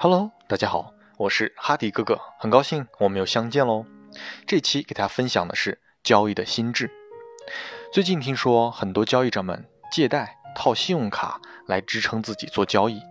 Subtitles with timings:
[0.00, 3.84] Hello，大家好，我是哈迪哥哥，很高兴我们又相见喽。
[4.46, 6.88] 这期给大家分享的是交易的心智。
[7.92, 13.02] 最近听说很多交易者们借贷套信用卡来支撑自己做交易，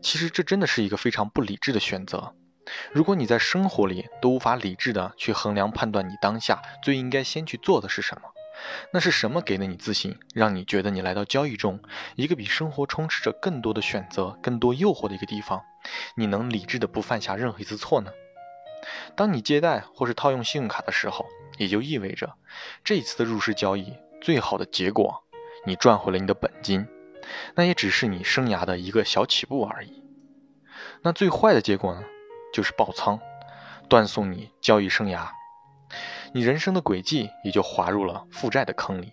[0.00, 2.32] 其实这真的是一个非常不理智的选择。
[2.92, 8.28] 如果你在生活里都无法理智的去衡量判断你当下最应该先去做的是什么，
[8.92, 11.80] 那是什么给了你自信，让你觉得你来到交易中
[12.16, 15.62] 一个比生活充斥着更多的选择、更多诱惑的一个地方，
[16.16, 18.10] 你能理智的不犯下任何一次错呢？
[19.16, 21.26] 当你借贷或是套用信用卡的时候，
[21.56, 22.34] 也就意味着
[22.84, 25.24] 这一次的入市交易最好的结果，
[25.66, 26.86] 你赚回了你的本金，
[27.54, 30.04] 那也只是你生涯的一个小起步而已。
[31.02, 32.04] 那最坏的结果呢，
[32.52, 33.20] 就是爆仓，
[33.88, 35.28] 断送你交易生涯，
[36.32, 39.12] 你人生的轨迹也就滑入了负债的坑里，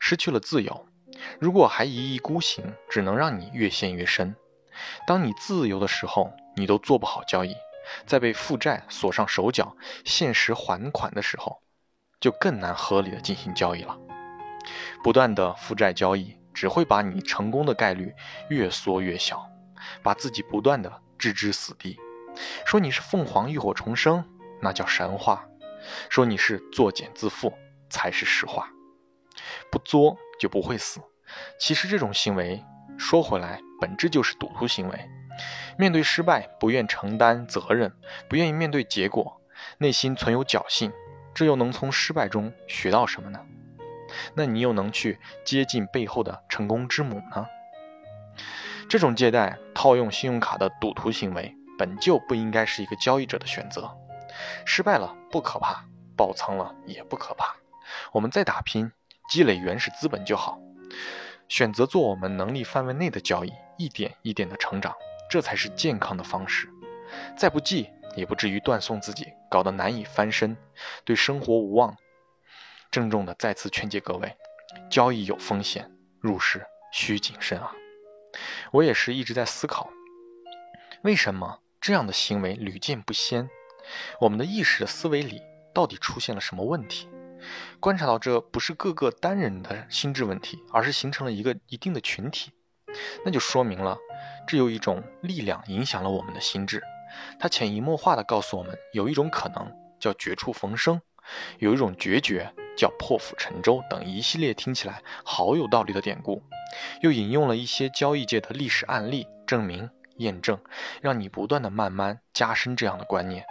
[0.00, 0.86] 失去了自由。
[1.38, 4.34] 如果还一意孤行，只能让你越陷越深。
[5.06, 7.54] 当你自由的时候，你都做不好交易。
[8.04, 11.62] 在被负债锁上手脚、限时还款的时候，
[12.20, 13.96] 就更难合理的进行交易了。
[15.04, 18.12] 不断的负债交易只会把你成功的概率
[18.48, 19.48] 越缩越小，
[20.02, 21.96] 把自己不断的置之死地。
[22.66, 24.24] 说你是凤凰浴火重生，
[24.60, 25.48] 那叫神话；
[26.08, 27.52] 说你是作茧自缚，
[27.88, 28.68] 才是实话。
[29.70, 31.00] 不作就不会死。
[31.58, 32.62] 其实这种行为
[32.96, 35.10] 说回来，本质就是赌徒行为。
[35.78, 37.92] 面对失败，不愿承担责任，
[38.28, 39.40] 不愿意面对结果，
[39.78, 40.92] 内心存有侥幸，
[41.34, 43.40] 这又能从失败中学到什么呢？
[44.34, 47.46] 那你又能去接近背后的成功之母呢？
[48.88, 53.90] 这种借贷套用信用卡的赌徒行为，本就不应该是一个交易者的选择。
[54.64, 55.84] 失败了不可怕，
[56.16, 57.56] 爆仓了也不可怕，
[58.12, 58.90] 我们再打拼，
[59.28, 60.58] 积累原始资本就好。
[61.48, 64.94] 选择做我们能力范围内的交易，一点一点的成长。
[65.28, 66.68] 这才是健康的方式，
[67.36, 70.56] 再不济也不至于断送自己，搞得难以翻身，
[71.04, 71.96] 对生活无望。
[72.92, 74.36] 郑重的再次劝诫各位，
[74.88, 75.90] 交易有风险，
[76.20, 77.72] 入市需谨慎啊！
[78.70, 79.90] 我也是一直在思考，
[81.02, 83.50] 为什么这样的行为屡见不鲜？
[84.20, 85.42] 我们的意识的思维里
[85.74, 87.08] 到底出现了什么问题？
[87.78, 92.50] 观察到这不是各个单人的心智问题，而是形成了一个一定的群体，
[93.24, 93.96] 那就说明了。
[94.48, 96.82] 这有一种力量影响了我们的心智，
[97.38, 99.70] 它潜移默化地告诉我们，有一种可能
[100.00, 101.00] 叫绝处逢生，
[101.58, 106.42] 有一种决绝叫破釜沉舟等一系列听起来好有道理的典故，
[107.02, 110.58] 又引用了一些交易界的历史案例，证明验证，
[111.00, 113.44] 让你不断的慢慢加深这样的观念，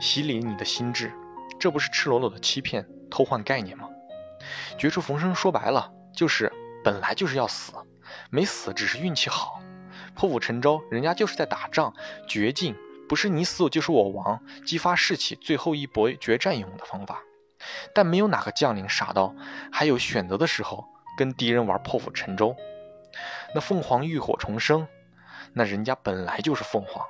[0.00, 1.12] 洗礼你的心智，
[1.58, 3.88] 这不是赤裸裸的欺骗、偷换概念吗？
[4.78, 7.72] 绝处逢生说白了就是本来就是要死，
[8.30, 9.60] 没死只是运气好。
[10.14, 11.94] 破釜沉舟，人家就是在打仗，
[12.28, 12.76] 绝境
[13.08, 17.22] 不是你死就是我亡，激发士气，最后一搏决战用的方法。
[17.94, 19.34] 但没有哪个将领傻到
[19.70, 20.84] 还有选择的时候
[21.16, 22.56] 跟敌人玩破釜沉舟。
[23.54, 24.86] 那凤凰浴火重生，
[25.54, 27.04] 那人家本来就是凤凰，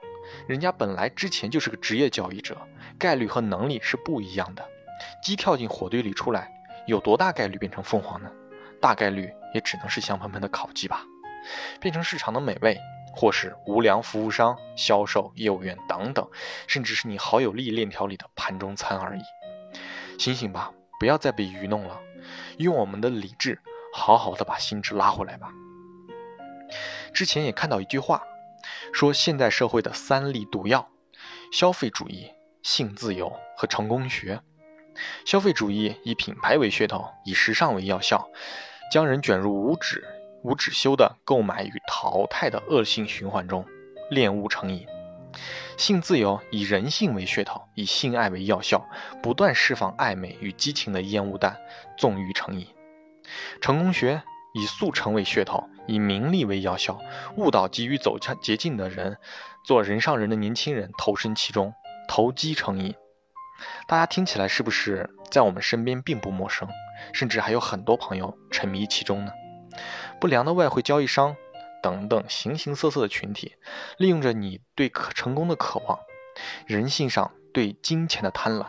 [0.47, 2.56] 人家本来之前就是个职业交易者，
[2.98, 4.69] 概率和能力是不一样的。
[5.22, 6.50] 鸡跳进火堆里出来，
[6.86, 8.31] 有多大概率变成凤凰呢？
[8.81, 11.04] 大概率也只能是香喷喷的烤鸡吧。
[11.81, 12.78] 变成市场的美味，
[13.14, 16.28] 或是无良服务商、销售业务员等等，
[16.66, 19.22] 甚至是你好友利链条里的盘中餐而已。
[20.19, 22.00] 醒醒吧，不要再被愚弄了，
[22.58, 23.60] 用我们的理智，
[23.92, 25.52] 好好的把心智拉回来吧。
[27.12, 28.22] 之前也看到一句话，
[28.92, 30.88] 说现代社会的三粒毒药：
[31.50, 32.30] 消费主义、
[32.62, 34.41] 性自由和成功学。
[35.25, 38.28] 消费主义以品牌为噱头，以时尚为药效，
[38.92, 40.04] 将人卷入无止。
[40.44, 43.64] 无止休的购买与淘汰的恶性循环中，
[44.10, 44.84] 恋物成瘾；
[45.78, 48.84] 性自由以人性为噱头，以性爱为药效，
[49.22, 51.56] 不断释放暧昧与激情的烟雾弹，
[51.96, 52.67] 纵欲成瘾；
[53.61, 54.22] 成功学
[54.52, 56.99] 以速成为噱头，以名利为药效，
[57.37, 59.19] 误导急于走捷径的人，
[59.64, 61.72] 做人上人的年轻人投身其中，
[62.08, 62.94] 投机成瘾。
[63.87, 66.69] 大家听起来是不是在我们身边并不陌生？
[67.12, 69.32] 甚至还有很多朋友沉迷其中呢？
[70.20, 71.34] 不良的外汇交易商
[71.82, 73.56] 等等形形色色的群体，
[73.96, 75.98] 利用着你对可成功的渴望，
[76.66, 78.66] 人性上对金钱的贪婪，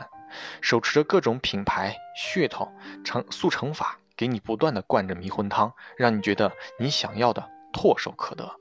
[0.61, 2.71] 手持着各种品牌噱头、
[3.03, 8.55] 成速成法，给你不断的灌着迷魂汤，让你觉得你想要的唾手可得。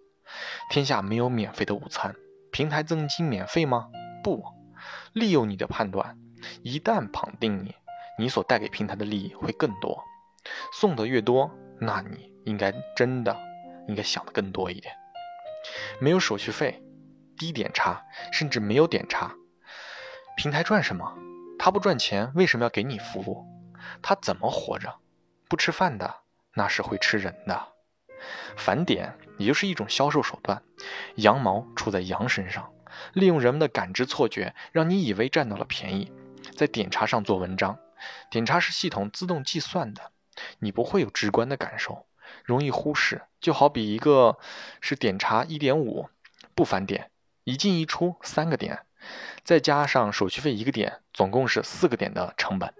[0.70, 2.14] 天下没有免费的午餐，
[2.50, 3.88] 平台赠金免费吗？
[4.22, 4.44] 不，
[5.12, 6.18] 利用你的判断，
[6.62, 7.74] 一旦绑定你，
[8.18, 10.02] 你所带给平台的利益会更多，
[10.72, 11.50] 送的越多，
[11.80, 12.32] 那你。
[12.44, 13.36] 应该真的
[13.86, 14.92] 应该想的更多一点，
[16.00, 16.82] 没有手续费，
[17.38, 19.36] 低点差，甚至没有点差，
[20.36, 21.16] 平台赚什么？
[21.56, 23.46] 他不赚钱，为什么要给你服务？
[24.02, 24.92] 他怎么活着？
[25.52, 26.14] 不吃饭的，
[26.54, 27.68] 那是会吃人的。
[28.56, 30.62] 返点也就是一种销售手段，
[31.16, 32.72] 羊毛出在羊身上，
[33.12, 36.10] 利用人们的感知错觉，让你以为占到了便宜，
[36.56, 37.78] 在点差上做文章。
[38.30, 40.12] 点差是系统自动计算的，
[40.60, 42.06] 你不会有直观的感受，
[42.46, 43.20] 容易忽视。
[43.38, 44.38] 就好比一个
[44.80, 46.08] 是点差一点五，
[46.54, 47.10] 不返点，
[47.44, 48.86] 一进一出三个点，
[49.44, 52.72] 再加上手续费一个点，总共是四个点的成本。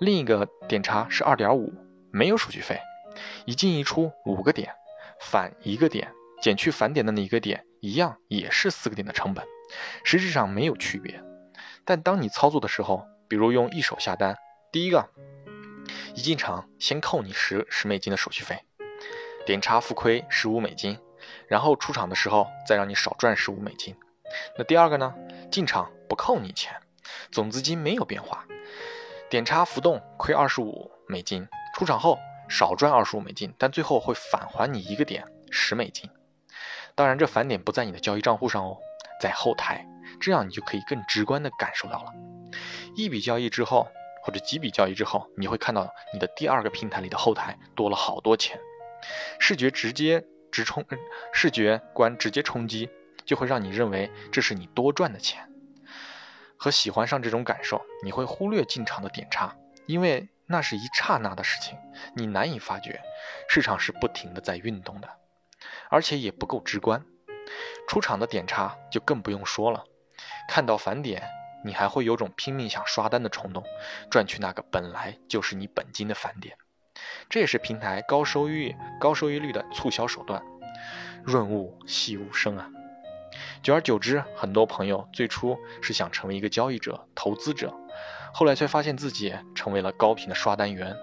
[0.00, 1.74] 另一个点差是二点五，
[2.12, 2.80] 没有手续费，
[3.44, 4.74] 一进一出五个点，
[5.20, 6.12] 返一个点，
[6.42, 9.44] 减去返点的那一个点，一样也是四个点的成本，
[10.04, 11.22] 实质上没有区别。
[11.84, 14.36] 但当你操作的时候，比如用一手下单。
[14.72, 15.08] 第一个，
[16.14, 18.64] 一进场先扣你十十美金的手续费，
[19.46, 20.98] 点差浮亏十五美金，
[21.48, 23.96] 然后出场的时候再让你少赚十五美金。
[24.58, 25.14] 那第二个呢？
[25.50, 26.74] 进场不扣你钱，
[27.30, 28.44] 总资金没有变化，
[29.30, 32.18] 点差浮动亏二十五美金，出场后
[32.48, 36.08] 少赚二十五美金，但最后会返还你一个点十美金。
[36.94, 38.78] 当然，这返点不在你的交易账户上哦，
[39.20, 39.86] 在后台，
[40.18, 42.14] 这样你就可以更直观的感受到了，
[42.94, 43.88] 一笔交易之后。
[44.22, 48.58] 或者几笔交易之后，你会看到你的第二个平台里的后台多了好多钱，
[49.38, 50.84] 视觉直接直冲，
[51.32, 52.88] 视觉观直接冲击，
[53.24, 55.48] 就会让你认为这是你多赚的钱，
[56.56, 59.54] 和喜欢上这种感受，你会忽略进场的点差，
[59.86, 61.78] 因为那是一刹那的事情，
[62.14, 63.00] 你难以发觉，
[63.48, 65.08] 市场是不停的在运动的，
[65.90, 67.04] 而且也不够直观，
[67.88, 69.84] 出场的点差就更不用说了，
[70.48, 71.22] 看到返点。
[71.64, 73.64] 你还会有种拼命想刷单的冲动，
[74.08, 76.56] 赚取那个本来就是你本金的返点，
[77.28, 80.44] 这也是平台高收益、高收益率的促销手段。
[81.24, 82.70] 润物细无声啊！
[83.64, 87.74] 久而久之，很多朋友最初是想成为一个交易者、投资者，
[88.36, 90.94] 后来却发现自己成为了高频的刷单员，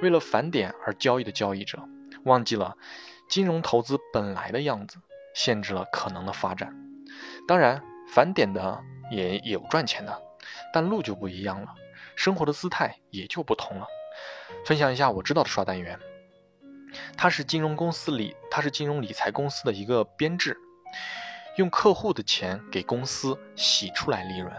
[0.00, 1.76] 为了返点而交易的交易者，
[2.24, 2.76] 忘记了
[3.28, 4.98] 金融投资本来的样子，
[5.34, 6.72] 限制了可能的发展。
[7.48, 8.80] 当然，返点的。
[9.10, 10.22] 也有赚钱的，
[10.70, 11.68] 但路就不一样了，
[12.14, 13.86] 生活的姿态也就不同了。
[14.66, 15.98] 分享一下我知道的刷单员，
[17.16, 20.58] 他是金融公司里，他是金融理财公司的一个编制，
[21.56, 24.52] 用客户的钱给公司洗出来利润，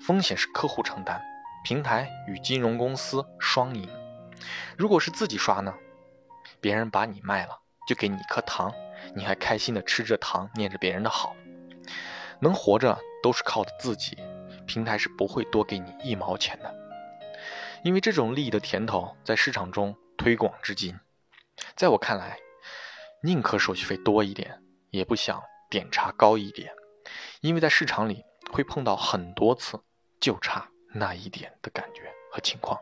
[0.00, 1.22] 风险是客户承担，
[1.64, 3.88] 平台与金融公司双赢。
[4.76, 5.74] 如果是自己刷呢，
[6.60, 8.72] 别人把你卖了，就给你一颗糖，
[9.14, 11.34] 你还开心的吃着糖，念着别人的好，
[12.40, 12.98] 能活着。
[13.22, 14.18] 都是靠的自己，
[14.66, 16.74] 平台是不会多给你一毛钱的，
[17.84, 20.98] 因为这种利益的甜头在市场中推广至今，
[21.76, 22.36] 在我看来，
[23.22, 24.60] 宁可手续费多一点，
[24.90, 26.72] 也不想点差高一点，
[27.42, 29.80] 因为在市场里会碰到很多次
[30.18, 32.80] 就差那一点的感觉和情况。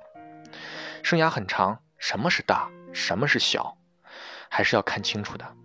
[1.03, 3.77] 生涯很长，什么是大，什么是小，
[4.51, 5.57] 还是要看清楚的。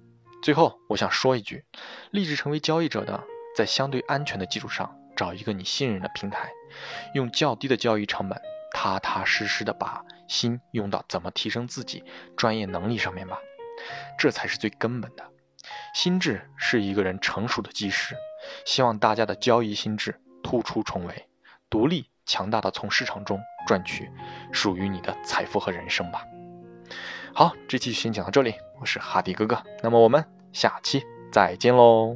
[0.42, 1.66] 最后，我想说一句，
[2.12, 3.24] 立志成为交易者的。
[3.56, 6.52] 在相对安全的基础上，找一个你信任的平台，
[7.14, 8.42] 用较低的交易成本，
[8.74, 12.04] 踏踏实实的把心用到怎么提升自己
[12.36, 13.40] 专业能力上面吧，
[14.20, 15.24] 这才是最根本的。
[15.94, 18.14] 心智是一个人成熟的基石，
[18.66, 21.30] 希望大家的交易心智突出重围，
[21.70, 24.10] 独立强大的从市场中赚取
[24.52, 26.26] 属于你的财富和人生吧。
[27.34, 32.14] 好，这期先讲到这里，我是哈迪哥哥，那么我们下期再见喽。